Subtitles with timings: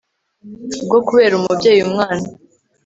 [0.85, 2.25] bwo kubera umubyeyi umwana